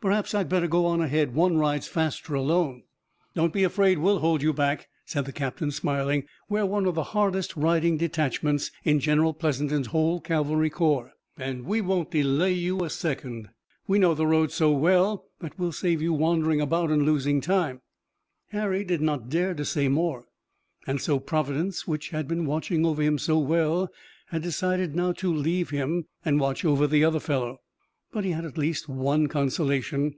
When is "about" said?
16.60-16.90